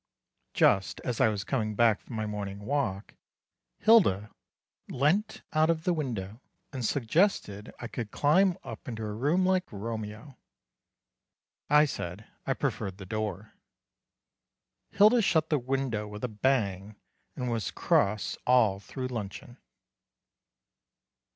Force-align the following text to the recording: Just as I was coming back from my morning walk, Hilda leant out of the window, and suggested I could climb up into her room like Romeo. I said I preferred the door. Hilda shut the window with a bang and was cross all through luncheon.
Just 0.55 0.99
as 1.01 1.21
I 1.21 1.27
was 1.29 1.43
coming 1.43 1.75
back 1.75 1.99
from 2.01 2.15
my 2.15 2.25
morning 2.25 2.65
walk, 2.65 3.13
Hilda 3.77 4.31
leant 4.89 5.43
out 5.53 5.69
of 5.69 5.83
the 5.83 5.93
window, 5.93 6.41
and 6.73 6.83
suggested 6.83 7.71
I 7.77 7.87
could 7.87 8.09
climb 8.09 8.57
up 8.63 8.87
into 8.87 9.03
her 9.03 9.15
room 9.15 9.45
like 9.45 9.71
Romeo. 9.71 10.39
I 11.69 11.85
said 11.85 12.25
I 12.47 12.55
preferred 12.55 12.97
the 12.97 13.05
door. 13.05 13.53
Hilda 14.89 15.21
shut 15.21 15.51
the 15.51 15.59
window 15.59 16.07
with 16.07 16.23
a 16.23 16.27
bang 16.27 16.95
and 17.35 17.51
was 17.51 17.69
cross 17.69 18.39
all 18.47 18.79
through 18.79 19.09
luncheon. 19.09 19.59